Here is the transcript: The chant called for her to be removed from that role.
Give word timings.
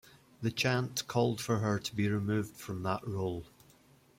The 0.41 0.49
chant 0.49 1.07
called 1.07 1.39
for 1.39 1.59
her 1.59 1.77
to 1.77 1.95
be 1.95 2.09
removed 2.09 2.55
from 2.57 2.81
that 2.81 3.07
role. 3.07 3.45